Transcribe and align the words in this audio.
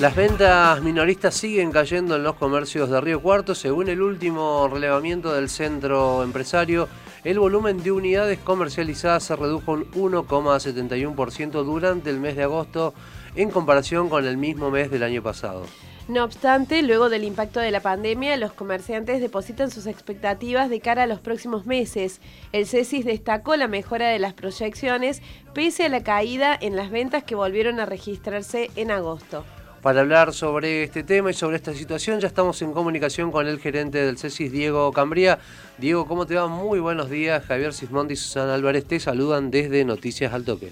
Las 0.00 0.14
ventas 0.14 0.82
minoristas 0.82 1.34
siguen 1.34 1.72
cayendo 1.72 2.16
en 2.16 2.22
los 2.22 2.34
comercios 2.34 2.90
de 2.90 3.00
Río 3.00 3.22
Cuarto. 3.22 3.54
Según 3.54 3.88
el 3.88 4.02
último 4.02 4.68
relevamiento 4.68 5.32
del 5.32 5.48
centro 5.48 6.22
empresario, 6.22 6.86
el 7.24 7.38
volumen 7.38 7.82
de 7.82 7.92
unidades 7.92 8.38
comercializadas 8.38 9.24
se 9.24 9.36
redujo 9.36 9.72
un 9.72 9.86
1,71% 9.94 11.64
durante 11.64 12.10
el 12.10 12.20
mes 12.20 12.36
de 12.36 12.42
agosto 12.42 12.92
en 13.36 13.50
comparación 13.50 14.10
con 14.10 14.26
el 14.26 14.36
mismo 14.36 14.70
mes 14.70 14.90
del 14.90 15.02
año 15.02 15.22
pasado. 15.22 15.64
No 16.08 16.24
obstante, 16.24 16.82
luego 16.82 17.08
del 17.08 17.24
impacto 17.24 17.60
de 17.60 17.70
la 17.70 17.80
pandemia, 17.80 18.36
los 18.36 18.52
comerciantes 18.52 19.22
depositan 19.22 19.70
sus 19.70 19.86
expectativas 19.86 20.68
de 20.68 20.80
cara 20.80 21.04
a 21.04 21.06
los 21.06 21.20
próximos 21.20 21.64
meses. 21.64 22.20
El 22.52 22.66
CESIS 22.66 23.06
destacó 23.06 23.56
la 23.56 23.66
mejora 23.66 24.10
de 24.10 24.18
las 24.18 24.34
proyecciones 24.34 25.22
pese 25.54 25.86
a 25.86 25.88
la 25.88 26.02
caída 26.02 26.54
en 26.60 26.76
las 26.76 26.90
ventas 26.90 27.24
que 27.24 27.34
volvieron 27.34 27.80
a 27.80 27.86
registrarse 27.86 28.70
en 28.76 28.90
agosto. 28.90 29.42
Para 29.82 30.00
hablar 30.00 30.32
sobre 30.32 30.82
este 30.82 31.02
tema 31.02 31.30
y 31.30 31.34
sobre 31.34 31.56
esta 31.56 31.72
situación 31.72 32.18
ya 32.20 32.26
estamos 32.26 32.60
en 32.62 32.72
comunicación 32.72 33.30
con 33.30 33.46
el 33.46 33.60
gerente 33.60 33.98
del 33.98 34.18
CESIS, 34.18 34.50
Diego 34.50 34.92
Cambría. 34.92 35.38
Diego, 35.78 36.06
¿cómo 36.06 36.26
te 36.26 36.34
va? 36.34 36.48
Muy 36.48 36.80
buenos 36.80 37.08
días. 37.08 37.44
Javier 37.44 37.72
Sismondi 37.72 38.14
y 38.14 38.16
Susana 38.16 38.54
Álvarez 38.54 38.84
te 38.86 38.98
saludan 38.98 39.50
desde 39.50 39.84
Noticias 39.84 40.32
al 40.32 40.44
Toque. 40.44 40.70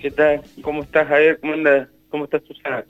¿Qué 0.00 0.10
tal? 0.10 0.42
¿Cómo 0.62 0.82
estás, 0.82 1.08
Javier? 1.08 1.38
¿Cómo 1.40 1.52
andas? 1.54 1.88
¿Cómo 2.08 2.24
estás, 2.24 2.42
Susana? 2.46 2.84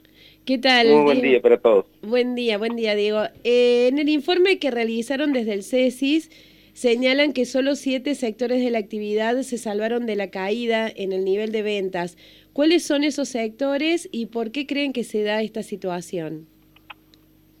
¿Qué 0.45 0.57
tal? 0.57 0.87
Muy 0.89 1.03
buen 1.03 1.21
día 1.21 1.41
para 1.41 1.57
todos. 1.57 1.85
Buen 2.03 2.35
día, 2.35 2.57
buen 2.57 2.75
día, 2.75 2.93
Diego. 2.95 3.23
Eh, 3.43 3.87
en 3.87 3.97
el 3.97 4.09
informe 4.09 4.59
que 4.59 4.69
realizaron 4.69 5.33
desde 5.33 5.53
el 5.53 5.63
CESIS, 5.63 6.29
señalan 6.75 7.31
que 7.31 7.45
solo 7.45 7.75
siete 7.75 8.15
sectores 8.15 8.61
de 8.61 8.69
la 8.69 8.79
actividad 8.79 9.41
se 9.43 9.57
salvaron 9.57 10.05
de 10.05 10.17
la 10.17 10.29
caída 10.29 10.89
en 10.93 11.13
el 11.13 11.23
nivel 11.23 11.53
de 11.53 11.63
ventas. 11.63 12.17
¿Cuáles 12.51 12.85
son 12.85 13.05
esos 13.05 13.29
sectores 13.29 14.09
y 14.11 14.25
por 14.25 14.51
qué 14.51 14.67
creen 14.67 14.91
que 14.91 15.05
se 15.05 15.23
da 15.23 15.41
esta 15.41 15.63
situación? 15.63 16.47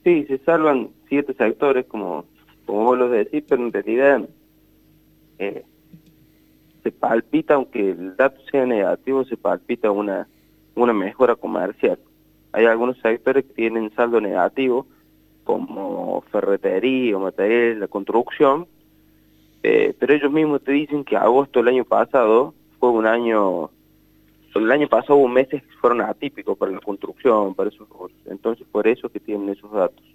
Sí, 0.03 0.25
se 0.25 0.37
salvan 0.39 0.89
siete 1.07 1.33
sectores, 1.33 1.85
como, 1.85 2.25
como 2.65 2.83
vos 2.83 2.97
lo 2.97 3.09
decís, 3.09 3.41
pero 3.47 3.65
en 3.65 3.71
realidad 3.71 4.29
eh, 5.39 5.63
se 6.83 6.91
palpita, 6.91 7.53
aunque 7.53 7.91
el 7.91 8.17
dato 8.17 8.41
sea 8.51 8.65
negativo, 8.65 9.23
se 9.23 9.37
palpita 9.37 9.91
una, 9.91 10.27
una 10.75 10.91
mejora 10.91 11.37
comercial. 11.37 11.97
Hay 12.51 12.65
algunos 12.65 12.97
sectores 12.97 13.45
que 13.45 13.53
tienen 13.53 13.95
saldo 13.95 14.19
negativo, 14.19 14.87
como 15.45 16.21
ferretería 16.31 17.15
o 17.15 17.21
materiales, 17.21 17.77
la 17.77 17.87
construcción, 17.87 18.67
eh, 19.67 19.95
pero 19.97 20.13
ellos 20.13 20.31
mismos 20.31 20.63
te 20.63 20.73
dicen 20.73 21.03
que 21.03 21.17
agosto 21.17 21.57
del 21.57 21.69
año 21.69 21.85
pasado 21.85 22.53
fue 22.79 22.91
un 22.91 23.07
año 23.07 23.71
el 24.53 24.71
año 24.71 24.87
pasado 24.87 25.17
hubo 25.17 25.27
meses 25.27 25.63
que 25.63 25.75
fueron 25.81 26.01
atípicos 26.01 26.55
para 26.55 26.71
la 26.71 26.79
construcción, 26.79 27.55
para 27.55 27.69
esos 27.71 27.87
Entonces, 28.27 28.67
por 28.71 28.87
eso 28.87 29.09
que 29.09 29.19
tienen 29.19 29.49
esos 29.49 29.71
datos. 29.71 30.05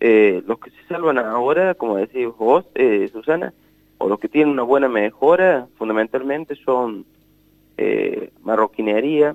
Eh, 0.00 0.42
los 0.46 0.58
que 0.58 0.70
se 0.70 0.84
salvan 0.86 1.16
ahora, 1.16 1.74
como 1.74 1.96
decís 1.96 2.28
vos, 2.38 2.66
eh, 2.74 3.08
Susana, 3.10 3.54
o 3.96 4.06
los 4.06 4.20
que 4.20 4.28
tienen 4.28 4.52
una 4.52 4.64
buena 4.64 4.88
mejora, 4.88 5.66
fundamentalmente 5.76 6.54
son 6.56 7.06
eh, 7.78 8.30
marroquinería, 8.42 9.34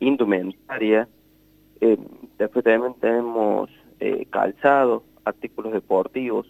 indumentaria, 0.00 1.08
después 2.38 2.64
también 2.64 2.94
tenemos 2.94 3.68
calzado, 4.30 5.04
artículos 5.26 5.74
deportivos. 5.74 6.46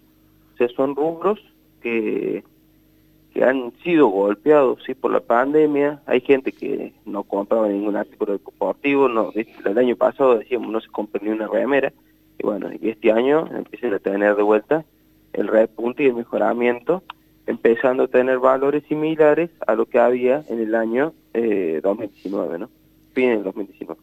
O 0.55 0.57
sea, 0.57 0.69
son 0.69 0.95
rubros 0.95 1.41
que 1.85 3.45
han 3.45 3.73
sido 3.83 4.09
golpeados 4.09 4.83
sí 4.87 4.95
por 4.95 5.13
la 5.13 5.21
pandemia, 5.21 6.01
hay 6.07 6.21
gente 6.21 6.53
que 6.53 6.93
no 7.05 7.25
compraba 7.25 7.69
ningún 7.69 7.97
artículo 7.97 8.33
deportivo, 8.33 9.09
no, 9.09 9.33
el 9.35 9.79
año 9.79 9.97
pasado 9.97 10.39
decíamos 10.39 10.71
no 10.71 10.81
se 10.81 10.89
compró 10.89 11.21
ni 11.23 11.31
una 11.31 11.49
remera, 11.49 11.93
y 12.39 12.43
bueno, 12.45 12.71
este 12.81 13.13
año 13.13 13.47
empiezan 13.55 13.93
a 13.95 13.99
tener 13.99 14.37
de 14.37 14.43
vuelta 14.43 14.85
el 15.33 15.49
repunte 15.49 16.05
y 16.05 16.07
el 16.07 16.15
mejoramiento, 16.15 17.03
empezando 17.47 18.05
a 18.05 18.09
tener 18.09 18.39
valores 18.39 18.85
similares 18.85 19.51
a 19.67 19.75
lo 19.75 19.87
que 19.87 19.99
había 19.99 20.45
en 20.49 20.61
el 20.61 20.75
año 20.75 21.13
eh, 21.35 21.81
2019, 21.83 22.59
¿no? 22.59 22.71
Fin 23.13 23.31
del 23.31 23.43
2019. 23.43 24.01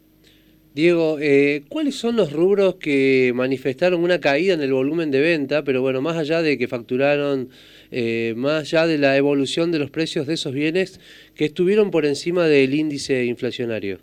Diego, 0.74 1.18
eh, 1.20 1.66
¿cuáles 1.68 1.96
son 1.96 2.16
los 2.16 2.32
rubros 2.32 2.76
que 2.76 3.34
manifestaron 3.36 4.02
una 4.02 4.22
caída 4.22 4.54
en 4.54 4.62
el 4.62 4.72
volumen 4.72 5.12
de 5.12 5.20
venta, 5.20 5.64
pero 5.66 5.82
bueno, 5.82 6.02
más 6.02 6.16
allá 6.16 6.42
de 6.42 6.58
que 6.58 6.70
facturaron, 6.70 7.50
eh, 7.92 8.34
más 8.38 8.62
allá 8.62 8.88
de 8.88 8.98
la 8.98 9.18
evolución 9.18 9.74
de 9.74 9.80
los 9.80 9.92
precios 9.92 10.28
de 10.28 10.36
esos 10.36 10.54
bienes, 10.54 11.02
que 11.36 11.44
estuvieron 11.44 11.92
por 11.92 12.06
encima 12.06 12.46
del 12.46 12.74
índice 12.74 13.26
inflacionario? 13.26 14.00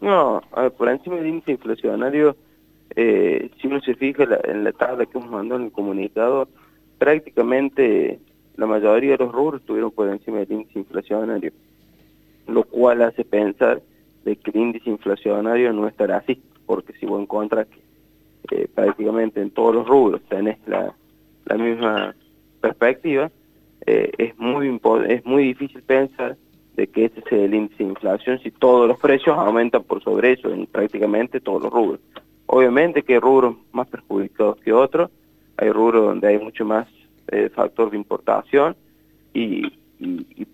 No, 0.00 0.42
por 0.78 0.88
encima 0.90 1.16
del 1.16 1.26
índice 1.26 1.50
inflacionario, 1.50 2.36
eh, 2.94 3.50
si 3.60 3.66
uno 3.66 3.80
se 3.80 3.96
fija 3.96 4.28
en 4.44 4.62
la 4.62 4.70
tabla 4.70 5.06
que 5.06 5.18
hemos 5.18 5.30
mandado 5.30 5.60
en 5.60 5.66
el 5.66 5.72
comunicado, 5.72 6.48
prácticamente 6.98 8.20
la 8.56 8.66
mayoría 8.66 9.16
de 9.16 9.24
los 9.24 9.32
rubros 9.32 9.60
estuvieron 9.60 9.90
por 9.90 10.08
encima 10.08 10.38
del 10.38 10.52
índice 10.52 10.78
inflacionario, 10.78 11.50
lo 12.46 12.62
cual 12.62 13.02
hace 13.02 13.24
pensar 13.24 13.82
de 14.24 14.36
que 14.36 14.50
el 14.50 14.56
índice 14.56 14.90
inflacionario 14.90 15.72
no 15.72 15.86
estará 15.86 16.18
así, 16.18 16.40
porque 16.66 16.92
si 16.94 17.06
vos 17.06 17.20
encuentras 17.20 17.66
que 17.66 17.82
eh, 18.50 18.68
prácticamente 18.74 19.40
en 19.40 19.50
todos 19.50 19.74
los 19.74 19.86
rubros 19.86 20.20
tenés 20.28 20.58
la, 20.66 20.94
la 21.46 21.56
misma 21.56 22.14
perspectiva, 22.60 23.30
eh, 23.86 24.10
es, 24.18 24.38
muy 24.38 24.80
es 25.08 25.24
muy 25.24 25.44
difícil 25.44 25.82
pensar 25.82 26.36
de 26.76 26.86
que 26.86 27.06
ese 27.06 27.22
sea 27.22 27.44
el 27.44 27.54
índice 27.54 27.84
de 27.84 27.90
inflación 27.90 28.38
si 28.40 28.50
todos 28.50 28.88
los 28.88 28.98
precios 28.98 29.36
aumentan 29.38 29.84
por 29.84 30.02
sobre 30.02 30.32
eso 30.32 30.52
en 30.52 30.66
prácticamente 30.66 31.40
todos 31.40 31.62
los 31.62 31.72
rubros. 31.72 32.00
Obviamente 32.46 33.02
que 33.02 33.14
hay 33.14 33.20
rubros 33.20 33.56
más 33.72 33.86
perjudicados 33.88 34.56
que 34.60 34.72
otros, 34.72 35.10
hay 35.56 35.70
rubros 35.70 36.04
donde 36.06 36.28
hay 36.28 36.38
mucho 36.38 36.64
más 36.64 36.88
eh, 37.28 37.48
factor 37.54 37.90
de 37.90 37.96
importación 37.96 38.76
y 39.32 39.72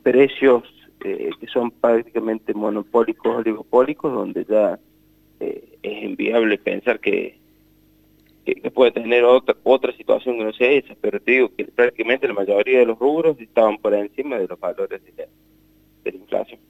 precios 0.03 0.65
eh, 1.05 1.31
que 1.41 1.47
son 1.47 1.71
prácticamente 1.71 2.53
monopólicos, 2.53 3.39
oligopólicos, 3.39 4.13
donde 4.13 4.45
ya 4.45 4.79
eh, 5.41 5.79
es 5.83 6.03
inviable 6.05 6.59
pensar 6.59 7.01
que, 7.01 7.39
que, 8.45 8.71
puede 8.71 8.93
tener 8.93 9.25
otra 9.25 9.57
otra 9.63 9.97
situación 9.97 10.39
que 10.39 10.45
no 10.45 10.53
sea 10.53 10.71
esa, 10.73 10.95
pero 11.01 11.19
te 11.21 11.33
digo 11.33 11.55
que 11.57 11.65
prácticamente 11.65 12.29
la 12.29 12.35
mayoría 12.35 12.81
de 12.81 12.87
los 12.87 12.99
rubros 12.99 13.41
estaban 13.41 13.79
por 13.79 13.95
encima 13.95 14.39
de 14.39 14.47
los 14.47 14.61
valores 14.61 15.01
de 15.05 15.29
la, 16.05 16.11
inflación. 16.13 16.61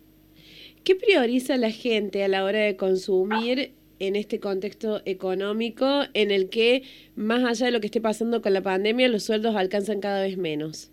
¿Qué 0.84 0.94
prioriza 0.94 1.56
la 1.56 1.70
gente 1.70 2.22
a 2.22 2.28
la 2.28 2.44
hora 2.44 2.60
de 2.60 2.76
consumir 2.76 3.72
en 3.98 4.16
este 4.16 4.38
contexto 4.38 5.02
económico 5.04 6.02
en 6.14 6.30
el 6.30 6.48
que, 6.50 6.82
más 7.16 7.44
allá 7.44 7.66
de 7.66 7.72
lo 7.72 7.80
que 7.80 7.86
esté 7.86 8.00
pasando 8.00 8.42
con 8.42 8.52
la 8.52 8.62
pandemia, 8.62 9.08
los 9.08 9.24
sueldos 9.24 9.56
alcanzan 9.56 10.00
cada 10.00 10.22
vez 10.22 10.38
menos? 10.38 10.90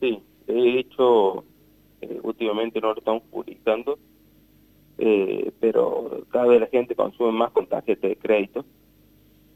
Sí, 0.00 0.18
he 0.46 0.78
hecho 0.78 1.44
eh, 2.02 2.18
últimamente 2.22 2.80
no 2.80 2.88
lo 2.88 2.98
estamos 2.98 3.22
publicando, 3.30 3.96
eh, 4.98 5.52
pero 5.60 6.24
cada 6.30 6.46
vez 6.46 6.60
la 6.60 6.66
gente 6.66 6.96
consume 6.96 7.30
más 7.30 7.52
con 7.52 7.66
tarjeta 7.66 8.08
de 8.08 8.16
crédito, 8.16 8.64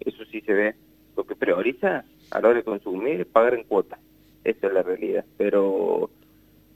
eso 0.01 0.25
sí 0.27 0.41
se 0.43 0.53
ve. 0.53 0.75
Lo 1.17 1.25
que 1.25 1.35
prioriza 1.35 2.05
a 2.31 2.41
la 2.41 2.49
hora 2.49 2.59
de 2.59 2.65
consumir 2.65 3.21
es 3.21 3.27
pagar 3.27 3.55
en 3.55 3.65
cuotas, 3.65 3.99
esa 4.45 4.67
es 4.69 4.73
la 4.73 4.83
realidad, 4.83 5.25
pero 5.37 6.09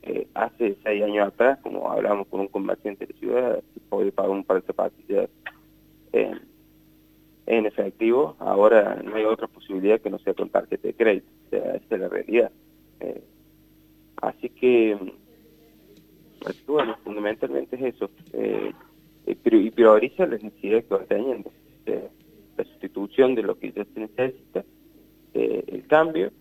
eh, 0.03 0.27
hace 0.33 0.75
seis 0.83 1.03
años 1.03 1.27
atrás, 1.27 1.59
como 1.61 1.89
hablamos 1.89 2.27
con 2.27 2.41
un 2.41 2.47
comerciante 2.47 3.05
de 3.05 3.13
ciudad, 3.13 3.63
podía 3.87 4.11
pagar 4.11 4.31
un 4.31 4.43
par 4.43 4.59
de 4.59 4.67
zapatillas 4.67 5.29
en, 6.11 6.41
en 7.45 7.65
efectivo, 7.65 8.35
ahora 8.39 9.01
no 9.01 9.15
hay 9.15 9.23
otra 9.23 9.47
posibilidad 9.47 10.01
que 10.01 10.09
no 10.09 10.19
sea 10.19 10.33
con 10.33 10.49
tarjeta 10.49 10.87
de 10.87 10.95
crédito, 10.95 11.27
o 11.47 11.49
sea, 11.49 11.75
esa 11.75 11.95
es 11.95 12.01
la 12.01 12.09
realidad. 12.09 12.51
así 14.21 14.49
que 14.49 14.97
bueno, 16.67 16.95
fundamentalmente 17.03 17.75
es 17.75 17.95
eso. 17.95 18.09
Eh, 18.33 18.71
y 19.25 19.71
prioriza 19.71 20.25
las 20.25 20.43
necesidades 20.43 20.85
que 20.85 20.95
va 20.95 21.05
teniendo. 21.05 21.51
Eh, 21.85 22.09
la 22.57 22.63
sustitución 22.65 23.35
de 23.35 23.43
lo 23.43 23.57
que 23.57 23.71
ya 23.71 23.85
se 23.85 23.99
necesita, 23.99 24.63
eh, 25.33 25.63
el 25.67 25.87
cambio, 25.87 26.31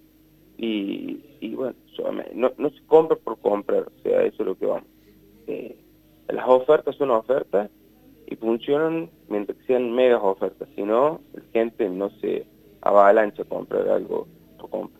y, 0.62 1.54
bueno, 1.54 1.74
no, 2.34 2.70
se 2.70 2.82
compra 2.86 3.16
por 3.16 3.38
comprar, 3.38 3.84
o 3.84 4.02
sea, 4.02 4.22
eso 4.24 4.42
es 4.42 4.46
lo 4.46 4.58
que 4.58 4.66
vamos. 4.66 4.88
Eh, 5.46 5.76
las 6.28 6.46
ofertas 6.46 6.96
son 6.96 7.10
ofertas 7.10 7.70
y 8.26 8.36
funcionan 8.36 9.08
mientras 9.28 9.56
que 9.58 9.64
sean 9.64 9.90
megas 9.92 10.20
ofertas, 10.22 10.68
si 10.76 10.82
no, 10.82 11.20
la 11.32 11.42
gente 11.52 11.88
no 11.88 12.10
se 12.20 12.46
avalancha 12.82 13.42
a 13.42 13.46
comprar 13.46 13.88
algo 13.88 14.28
por 14.58 14.68
compra. 14.68 14.99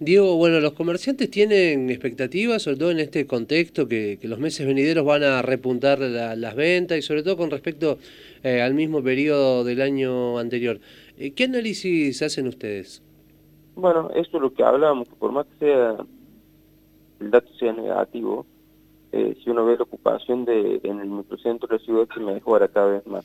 Diego, 0.00 0.36
bueno, 0.36 0.58
los 0.60 0.72
comerciantes 0.72 1.30
tienen 1.30 1.88
expectativas, 1.88 2.62
sobre 2.62 2.76
todo 2.76 2.90
en 2.90 2.98
este 2.98 3.26
contexto, 3.26 3.86
que, 3.86 4.18
los 4.22 4.38
meses 4.38 4.66
venideros 4.66 5.04
van 5.04 5.22
a 5.22 5.40
repuntar 5.40 6.00
las 6.00 6.54
ventas 6.56 6.98
y 6.98 7.02
sobre 7.02 7.22
todo 7.22 7.36
con 7.36 7.50
respecto 7.50 7.98
eh, 8.42 8.60
al 8.60 8.74
mismo 8.74 9.02
periodo 9.02 9.62
del 9.62 9.80
año 9.80 10.38
anterior. 10.38 10.80
Eh, 11.16 11.32
¿Qué 11.32 11.44
análisis 11.44 12.20
hacen 12.22 12.48
ustedes? 12.48 13.02
Bueno, 13.76 14.10
eso 14.14 14.36
es 14.36 14.42
lo 14.42 14.52
que 14.52 14.64
hablábamos, 14.64 15.08
que 15.08 15.14
por 15.14 15.32
más 15.32 15.46
que 15.46 15.66
sea 15.66 15.96
el 17.20 17.30
dato 17.30 17.52
sea 17.54 17.72
negativo, 17.72 18.46
eh, 19.12 19.36
si 19.42 19.50
uno 19.50 19.64
ve 19.64 19.76
la 19.76 19.84
ocupación 19.84 20.44
de, 20.44 20.80
en 20.82 21.00
el 21.00 21.08
microcentro 21.08 21.68
de 21.68 21.76
la 21.76 21.84
ciudad 21.84 22.08
que 22.08 22.20
mejora 22.20 22.66
cada 22.66 22.86
vez 22.86 23.06
más, 23.06 23.24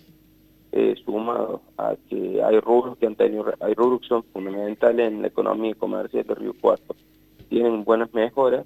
eh, 0.71 0.95
sumado 1.03 1.61
a 1.77 1.95
que 2.09 2.41
hay 2.43 2.59
rubros 2.59 2.97
que 2.97 3.07
han 3.07 3.15
tenido, 3.15 3.51
hay 3.59 3.73
rubros 3.73 4.01
que 4.01 4.07
son 4.07 4.23
fundamentales 4.23 5.11
en 5.11 5.21
la 5.21 5.27
economía 5.27 5.73
comercial 5.75 6.25
de 6.27 6.35
Río 6.35 6.53
Cuarto, 6.59 6.95
tienen 7.49 7.83
buenas 7.83 8.13
mejoras, 8.13 8.65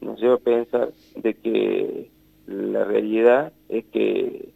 nos 0.00 0.20
lleva 0.20 0.34
a 0.34 0.38
pensar 0.38 0.92
de 1.14 1.34
que 1.34 2.10
la 2.46 2.84
realidad 2.84 3.52
es 3.68 3.84
que, 3.86 4.48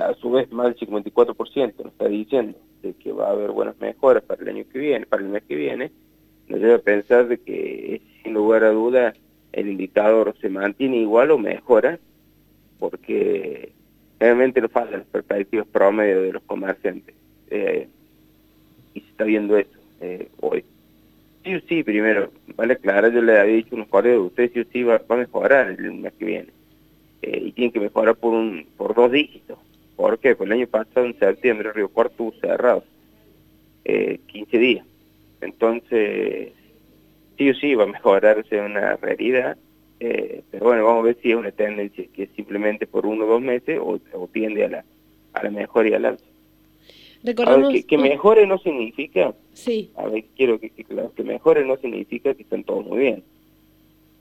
a 0.00 0.14
su 0.14 0.30
vez 0.30 0.50
más 0.50 0.66
del 0.66 0.88
54% 0.88 1.74
nos 1.78 1.92
está 1.92 2.08
diciendo 2.08 2.58
de 2.82 2.94
que 2.94 3.12
va 3.12 3.28
a 3.28 3.32
haber 3.32 3.52
buenas 3.52 3.78
mejoras 3.80 4.22
para 4.24 4.42
el 4.42 4.48
año 4.48 4.64
que 4.72 4.78
viene, 4.78 5.06
para 5.06 5.22
el 5.22 5.28
mes 5.28 5.42
que 5.44 5.54
viene, 5.54 5.92
nos 6.48 6.60
lleva 6.60 6.76
a 6.76 6.78
pensar 6.78 7.28
de 7.28 7.38
que 7.38 8.02
sin 8.22 8.34
lugar 8.34 8.64
a 8.64 8.70
duda 8.70 9.14
el 9.52 9.68
indicador 9.68 10.34
se 10.40 10.48
mantiene 10.48 10.96
igual 10.96 11.30
o 11.30 11.38
mejora, 11.38 11.98
porque 12.78 13.72
realmente 14.18 14.60
no 14.60 14.68
faltan 14.68 15.00
las 15.00 15.08
perspectivas 15.08 15.66
promedio 15.66 16.22
de 16.22 16.32
los 16.32 16.42
comerciantes. 16.44 17.14
Eh, 17.50 17.88
y 18.94 19.00
se 19.00 19.06
está 19.06 19.24
viendo 19.24 19.56
eso 19.56 19.70
eh, 20.00 20.28
hoy. 20.40 20.64
Sí 21.44 21.54
o 21.54 21.60
sí, 21.68 21.82
primero, 21.82 22.30
vale 22.56 22.74
aclarar, 22.74 23.12
yo 23.12 23.20
le 23.20 23.38
había 23.38 23.56
dicho 23.56 23.74
unos 23.74 23.88
de 24.02 24.18
ustedes 24.18 24.52
sí 24.52 24.60
o 24.60 24.64
sí 24.72 24.82
va, 24.82 25.02
a 25.06 25.16
mejorar 25.16 25.68
el 25.68 25.92
mes 25.92 26.12
que 26.18 26.24
viene. 26.24 26.48
Eh, 27.22 27.42
y 27.46 27.52
tienen 27.52 27.72
que 27.72 27.80
mejorar 27.80 28.16
por 28.16 28.32
un 28.32 28.66
por 28.76 28.94
dos 28.94 29.10
dígitos. 29.10 29.58
¿Por 29.96 30.18
qué? 30.18 30.34
Pues 30.34 30.48
el 30.48 30.56
año 30.58 30.66
pasado, 30.66 31.06
en 31.06 31.18
septiembre, 31.18 31.72
Río 31.72 31.88
Cuarto 31.88 32.12
estuvo 32.12 32.32
cerrado. 32.40 32.84
15 33.84 34.58
días. 34.58 34.86
Entonces, 35.42 36.52
sí 37.36 37.50
o 37.50 37.54
sí 37.54 37.74
va 37.74 37.84
a 37.84 37.88
mejorarse 37.88 38.60
una 38.60 38.96
realidad, 38.96 39.56
eh, 40.00 40.42
pero 40.50 40.66
bueno, 40.66 40.84
vamos 40.84 41.00
a 41.00 41.06
ver 41.06 41.18
si 41.22 41.30
es 41.30 41.36
una 41.36 41.52
tendencia 41.52 42.04
que 42.12 42.24
es 42.24 42.30
simplemente 42.36 42.86
por 42.86 43.06
uno 43.06 43.24
o 43.24 43.28
dos 43.28 43.40
meses 43.40 43.78
o, 43.80 43.98
tiende 44.32 44.64
a 44.64 44.68
la, 44.68 44.84
a 45.32 45.44
la 45.44 45.50
mejora 45.50 45.88
y 45.88 45.94
al 45.94 46.04
alza. 46.04 46.24
Que, 47.86 47.96
mejore 47.96 48.46
no 48.46 48.58
significa, 48.58 49.34
sí. 49.54 49.90
a 49.96 50.06
ver, 50.08 50.24
quiero 50.36 50.60
que, 50.60 50.68
que, 50.68 50.84
que 50.84 51.22
mejore 51.22 51.64
no 51.64 51.78
significa 51.78 52.34
que 52.34 52.42
estén 52.42 52.64
todos 52.64 52.84
muy 52.84 52.98
bien. 52.98 53.22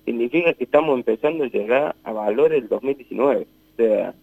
Significa 0.06 0.54
que 0.54 0.64
estamos 0.64 0.98
empezando 0.98 1.44
a 1.44 1.48
llegar 1.48 1.96
a 2.04 2.14
valores 2.14 2.62
del 2.62 2.70
2019. 2.70 3.42
O 3.42 3.76
sea, 3.76 4.14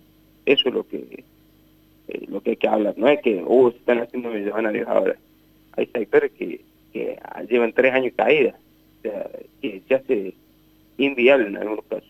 eso 0.47 0.69
es 0.69 0.75
lo 0.75 0.87
que 0.87 1.25
eh, 2.09 2.27
lo 2.29 2.41
que 2.41 2.51
hay 2.51 2.57
que 2.57 2.69
hablar. 2.69 2.95
No 2.97 3.09
es 3.09 3.21
que, 3.21 3.43
uh, 3.45 3.71
se 3.71 3.77
están 3.79 4.01
haciendo 4.01 4.31
millonarios 4.31 4.89
ahora. 4.89 5.17
Hay 5.77 5.87
sectores 5.87 6.33
que, 6.33 6.61
que 6.93 7.19
llevan 7.49 7.73
tres 7.73 7.93
años 7.93 8.15
caídas 8.17 8.57
que 9.03 9.83
se 9.87 9.95
hace 9.95 10.35
inviable 11.05 11.49
en 11.49 11.57
algunos 11.57 11.85
casos. 11.87 12.09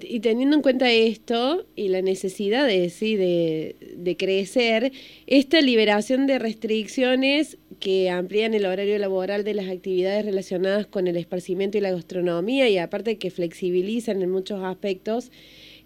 Y 0.00 0.18
teniendo 0.20 0.56
en 0.56 0.62
cuenta 0.62 0.90
esto 0.90 1.66
y 1.76 1.88
la 1.88 2.02
necesidad 2.02 2.66
de, 2.66 2.90
sí, 2.90 3.14
de, 3.14 3.76
de, 3.96 4.16
crecer, 4.16 4.90
esta 5.28 5.60
liberación 5.60 6.26
de 6.26 6.40
restricciones 6.40 7.58
que 7.78 8.10
amplían 8.10 8.54
el 8.54 8.66
horario 8.66 8.98
laboral 8.98 9.44
de 9.44 9.54
las 9.54 9.68
actividades 9.68 10.24
relacionadas 10.24 10.86
con 10.86 11.06
el 11.06 11.16
esparcimiento 11.16 11.78
y 11.78 11.80
la 11.80 11.92
gastronomía 11.92 12.68
y 12.68 12.78
aparte 12.78 13.18
que 13.18 13.30
flexibilizan 13.30 14.20
en 14.20 14.32
muchos 14.32 14.64
aspectos, 14.64 15.30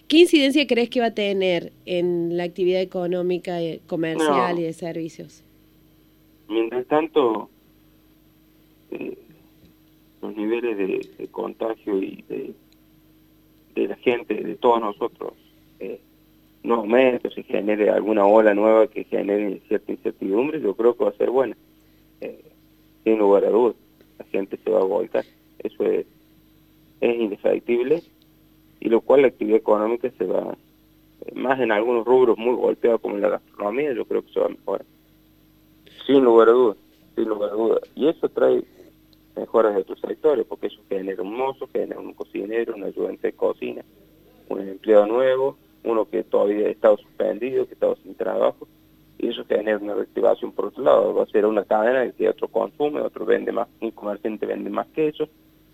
¿qué 0.09 0.21
incidencia 0.21 0.67
crees 0.67 0.89
que 0.89 1.01
va 1.01 1.07
a 1.07 1.15
tener 1.15 1.73
en 1.85 2.35
la 2.37 2.45
actividad 2.45 2.81
económica, 2.81 3.61
eh, 3.61 3.81
comercial 3.87 4.59
y 4.59 4.63
de 4.63 4.73
servicios? 4.73 5.45
Mientras 6.49 6.87
tanto, 6.87 7.51
eh, 8.91 9.19
los 10.21 10.37
niveles 10.37 10.77
de, 10.77 11.29
contagio 11.29 12.03
y 12.03 12.25
de, 12.29 12.55
de, 13.75 13.89
la 13.89 13.97
gente, 13.97 14.35
de 14.35 14.55
todos 14.57 14.81
nosotros, 14.81 15.35
eh, 15.81 16.01
no 16.63 16.77
aumente, 16.77 17.31
se 17.31 17.43
genere 17.45 17.91
alguna 17.91 18.27
ola 18.27 18.55
nueva 18.55 18.89
que 18.89 19.05
genere 19.05 19.61
cierta 19.69 19.93
incertidumbre, 19.93 20.61
yo 20.61 20.75
creo 20.75 20.97
que 20.97 21.05
va 21.05 21.11
a 21.11 21.17
ser 21.17 21.31
buena. 21.31 21.57
Eh, 22.21 22.43
sin 23.05 23.19
lugar 23.19 23.45
a 23.45 23.51
dudas, 23.51 23.77
la 24.19 24.25
gente 24.27 24.59
se 24.63 24.71
va 24.71 24.81
a 24.81 24.85
volcar. 24.85 25.25
Eso 25.61 25.85
es, 25.85 26.07
es 27.01 27.21
indefectible, 27.21 28.03
y 28.81 28.89
lo 28.89 29.01
cual 29.01 29.23
la 29.23 29.29
actividad 29.29 29.59
económica 29.59 30.11
se 30.19 30.25
va, 30.25 30.57
eh, 31.27 31.33
más 31.35 31.61
en 31.61 31.73
algunos 31.73 32.05
rubros 32.05 32.37
muy 32.39 32.55
golpeados 32.55 33.01
como 33.01 33.17
en 33.17 33.23
la 33.23 33.31
gastronomía, 33.31 33.93
yo 33.93 34.05
creo 34.05 34.23
que 34.25 34.33
se 34.33 34.41
va 34.41 34.47
a 34.47 34.51
mejorar. 34.51 34.87
Sin 36.07 36.25
lugar 36.25 36.49
a 36.49 36.53
dudas, 36.53 36.77
sin 37.15 37.29
lugar 37.29 37.51
a 37.51 37.55
dudas. 37.55 37.81
Y 37.95 38.09
eso 38.09 38.29
trae 38.29 38.63
mejoras 39.39 39.75
de 39.75 39.83
otros 39.83 40.01
sectores, 40.01 40.45
porque 40.47 40.67
eso 40.69 40.81
genera 40.89 41.23
un 41.23 41.37
mozo, 41.37 41.69
genera 41.73 42.01
un 42.01 42.15
cocinero, 42.15 42.75
un 42.75 42.85
ayudante 42.85 43.29
de 43.29 43.33
cocina, 43.33 43.85
un 44.49 44.61
empleado 44.61 45.07
nuevo, 45.07 45.57
uno 45.85 46.09
que 46.09 46.25
todavía 46.25 46.67
ha 46.67 46.71
estado 46.71 46.97
suspendido, 46.99 47.65
que 47.67 47.73
ha 47.73 47.75
estado 47.75 47.97
sin 48.03 48.15
trabajo, 48.15 48.69
y 49.19 49.29
eso 49.29 49.45
genera 49.47 49.79
una 49.79 49.95
reactivación 49.95 50.53
por 50.53 50.67
otro 50.67 50.83
lado, 50.83 51.15
va 51.15 51.25
a 51.25 51.27
ser 51.27 51.47
una 51.47 51.65
cadena 51.65 52.11
que 52.13 52.29
otro 52.29 52.49
consume, 52.49 53.01
otro 53.01 53.25
vende 53.25 53.53
más, 53.53 53.69
un 53.81 53.91
comerciante 53.91 54.47
vende 54.47 54.71
más 54.71 54.87
que 54.89 55.09
eso, 55.09 55.29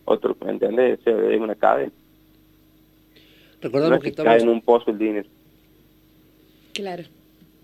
otro, 0.04 0.36
¿me 0.44 0.52
entendés? 0.52 1.00
es 1.04 1.40
una 1.40 1.54
cadena. 1.54 1.92
Recordamos 3.60 4.00
que, 4.00 4.10
estamos... 4.10 4.42
en 4.42 4.48
un 4.48 4.60
pozo 4.60 4.90
el 4.90 4.98
dinero. 4.98 5.28
Claro. 6.74 7.04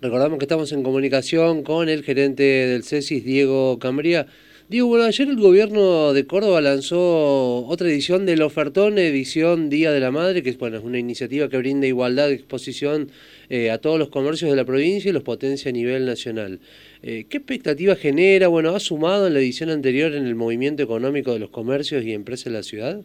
Recordamos 0.01 0.39
que 0.39 0.45
estamos 0.47 0.73
en 0.73 0.83
comunicación 0.83 1.63
con 1.63 1.91
el 1.91 2.03
gerente 2.03 2.43
del 2.43 2.85
CESIS, 2.85 3.23
Diego 3.23 3.79
Cambría. 3.79 4.27
Digo, 4.71 4.87
bueno, 4.87 5.05
ayer 5.05 5.27
el 5.27 5.41
gobierno 5.41 6.13
de 6.13 6.29
Córdoba 6.29 6.61
lanzó 6.61 7.67
otra 7.67 7.89
edición 7.89 8.25
del 8.25 8.41
Ofertón, 8.41 8.99
edición 8.99 9.69
Día 9.69 9.91
de 9.91 9.99
la 9.99 10.13
Madre, 10.13 10.45
que 10.45 10.51
es, 10.51 10.59
bueno, 10.59 10.77
es 10.77 10.85
una 10.85 11.01
iniciativa 11.01 11.49
que 11.49 11.59
brinda 11.59 11.89
igualdad 11.89 12.29
de 12.29 12.35
exposición 12.35 13.09
eh, 13.49 13.73
a 13.73 13.79
todos 13.79 13.99
los 13.99 14.11
comercios 14.11 14.49
de 14.49 14.57
la 14.57 14.65
provincia 14.65 15.09
y 15.09 15.13
los 15.13 15.25
potencia 15.25 15.71
a 15.71 15.73
nivel 15.73 16.07
nacional. 16.07 16.61
Eh, 17.03 17.27
¿Qué 17.29 17.39
expectativa 17.39 17.97
genera? 17.97 18.47
Bueno, 18.47 18.71
¿ha 18.71 18.79
sumado 18.79 19.27
en 19.27 19.35
la 19.35 19.41
edición 19.41 19.71
anterior 19.71 20.15
en 20.15 20.25
el 20.25 20.37
movimiento 20.37 20.85
económico 20.85 21.33
de 21.33 21.41
los 21.41 21.51
comercios 21.51 22.05
y 22.05 22.13
empresas 22.13 22.45
de 22.45 22.51
la 22.53 22.63
ciudad? 22.63 23.01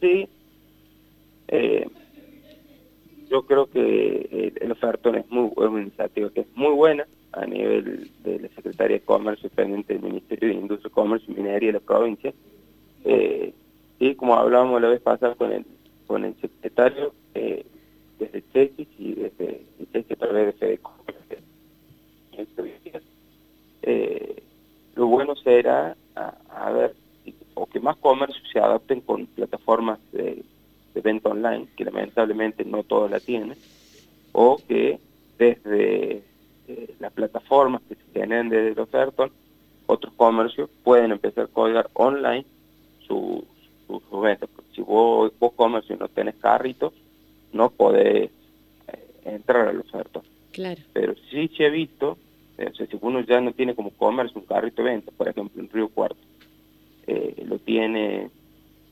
Sí. 0.00 0.28
Eh, 1.48 1.88
yo 3.28 3.42
creo 3.46 3.66
que 3.66 4.52
el 4.60 4.70
Ofertón 4.70 5.16
es, 5.16 5.28
muy, 5.28 5.48
es 5.48 5.56
una 5.56 5.82
iniciativa 5.82 6.30
que 6.30 6.42
es 6.42 6.46
muy 6.54 6.72
buena 6.72 7.04
a 7.38 7.46
nivel 7.46 8.10
de 8.24 8.40
la 8.40 8.48
Secretaría 8.48 8.98
de 8.98 9.04
Comercio 9.04 9.48
pendiente 9.50 9.94
del 9.94 10.02
Ministerio 10.02 10.48
de 10.48 10.54
Industria, 10.54 10.90
Comercio 10.90 11.32
y 11.32 11.36
Minería 11.36 11.68
de 11.68 11.72
la 11.74 11.80
provincia. 11.80 12.32
Eh, 13.04 13.52
y 14.00 14.14
como 14.14 14.34
hablábamos 14.34 14.80
la 14.82 14.88
vez 14.88 15.00
pasada 15.00 15.34
con 15.34 15.52
el, 15.52 15.64
con 16.06 16.24
el 16.24 16.34
secretario, 16.40 17.12
eh, 17.34 17.64
desde 18.18 18.42
CESIS 18.52 18.88
y 18.98 19.12
desde 19.14 19.62
el 19.92 20.04
a 20.10 20.16
través 20.16 20.46
de 20.46 20.52
FEDECO, 20.52 20.94
eh, 23.82 24.42
lo 24.96 25.06
bueno 25.06 25.34
será 25.36 25.96
a, 26.14 26.70
ver 26.72 26.94
o 27.54 27.66
que 27.66 27.80
más 27.80 27.96
comercios 27.96 28.42
se 28.52 28.58
adapten 28.58 29.00
con 29.00 29.26
plataformas 29.26 29.98
de, 30.12 30.42
de 30.94 31.00
venta 31.00 31.30
online, 31.30 31.68
que 31.76 31.84
lamentablemente 31.84 32.64
no 32.64 32.82
todas 32.82 33.10
la 33.10 33.20
tienen, 33.20 33.56
o 34.32 34.60
que 34.68 34.98
desde 35.38 36.22
eh, 36.68 36.94
las 37.00 37.12
plataformas 37.12 37.80
que 37.88 37.94
se 37.94 38.04
tienen 38.12 38.50
desde 38.50 38.72
el 38.72 38.78
ofertón, 38.78 39.30
otros 39.86 40.12
comercios 40.14 40.68
pueden 40.84 41.12
empezar 41.12 41.44
a 41.44 41.48
colgar 41.48 41.88
online 41.94 42.44
sus 43.06 43.42
su, 43.86 44.20
ventas. 44.20 44.50
Si 44.74 44.82
vos, 44.82 45.32
vos 45.38 45.52
comercio 45.54 45.96
no 45.96 46.08
tenés 46.08 46.34
carrito, 46.36 46.92
no 47.52 47.70
podés 47.70 48.30
eh, 48.86 49.10
entrar 49.24 49.68
al 49.68 49.80
ofertón. 49.80 50.24
Claro. 50.52 50.82
Pero 50.92 51.14
sí 51.30 51.48
se 51.56 51.64
ha 51.64 51.70
visto, 51.70 52.18
eh, 52.58 52.70
si 52.76 52.98
uno 53.00 53.20
ya 53.20 53.40
no 53.40 53.52
tiene 53.52 53.74
como 53.74 53.90
comercio 53.90 54.38
un 54.38 54.46
carrito 54.46 54.82
de 54.82 54.90
venta, 54.90 55.10
por 55.16 55.26
ejemplo 55.26 55.62
en 55.62 55.70
Río 55.70 55.88
Cuarto, 55.88 56.20
lo 57.46 57.58
tiene, 57.60 58.28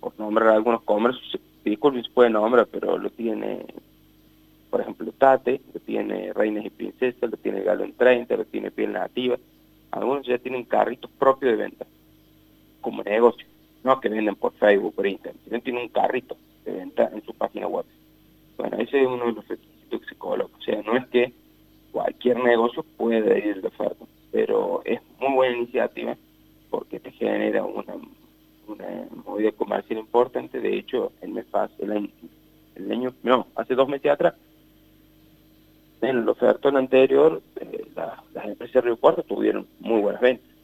por 0.00 0.18
nombrar 0.18 0.48
algunos 0.48 0.82
comercios, 0.82 1.38
disculpen 1.62 2.02
si 2.02 2.08
puede 2.08 2.30
nombrar, 2.30 2.66
pero 2.66 2.96
lo 2.96 3.10
tiene 3.10 3.66
ejemplo, 4.96 5.60
lo 5.74 5.80
tiene 5.80 6.32
Reinas 6.32 6.64
y 6.64 6.70
Princesas, 6.70 7.30
lo 7.30 7.36
tiene 7.36 7.62
Galo 7.62 7.84
en 7.84 7.94
30, 7.94 8.36
lo 8.36 8.44
tiene 8.44 8.70
Piel 8.70 8.92
Nativa. 8.92 9.36
Algunos 9.90 10.26
ya 10.26 10.38
tienen 10.38 10.64
carritos 10.64 11.10
propios 11.18 11.52
de 11.52 11.56
venta, 11.56 11.86
como 12.80 13.02
negocio. 13.02 13.46
No 13.84 14.00
que 14.00 14.08
venden 14.08 14.34
por 14.36 14.52
Facebook, 14.54 14.94
por 14.94 15.06
Instagram, 15.06 15.40
sino 15.44 15.60
tienen 15.60 15.82
un 15.82 15.88
carrito 15.88 16.36
de 16.64 16.72
venta 16.72 17.10
en 17.12 17.24
su 17.24 17.32
página 17.34 17.66
web. 17.68 17.84
Bueno, 18.56 18.78
ese 18.78 19.02
es 19.02 19.06
uno 19.06 19.26
de 19.26 19.32
los 19.32 19.48
requisitos 19.48 20.00
que 20.00 20.06
se 20.08 20.14
coloca. 20.16 20.56
O 20.56 20.62
sea, 20.62 20.82
no 20.82 20.96
es 20.96 21.06
que 21.08 21.32
cualquier 21.92 22.42
negocio 22.42 22.84
pueda 22.96 23.38
ir 23.38 23.60
de 23.60 23.68
oferta, 23.68 24.04
pero 24.32 24.82
es 24.84 25.00
muy 25.20 25.34
buena 25.34 25.56
iniciativa 25.58 26.16
porque 26.70 26.98
te 26.98 27.12
genera 27.12 27.64
una, 27.64 27.94
una 28.66 29.06
movida 29.24 29.52
comercial 29.52 30.00
importante. 30.00 30.60
De 30.60 30.76
hecho, 30.76 31.12
el 31.20 31.30
mes 31.30 31.46
el 31.78 31.92
año, 31.92 32.08
el 32.74 32.92
año, 32.92 33.14
no, 33.22 33.46
hace 33.54 33.74
dos 33.74 33.88
meses 33.88 34.10
atrás, 34.10 34.34
en 36.06 36.18
el 36.18 36.28
ofertón 36.28 36.76
anterior, 36.76 37.42
eh, 37.60 37.84
las 37.94 38.44
empresas 38.44 38.74
de 38.74 38.80
Río 38.82 38.96
Cuarto 38.96 39.22
tuvieron 39.22 39.66
muy 39.80 40.00
buenas 40.00 40.20
ventas. 40.20 40.55